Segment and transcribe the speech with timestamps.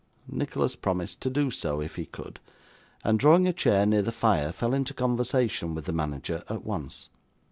[0.31, 2.39] Nicholas promised to do so, if he could,
[3.03, 7.09] and drawing a chair near the fire, fell into conversation with the manager at once.